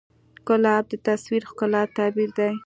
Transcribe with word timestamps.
ګلاب 0.47 0.83
د 0.91 0.93
تصور 1.07 1.41
ښکلی 1.49 1.81
تعبیر 1.97 2.29
دی. 2.37 2.51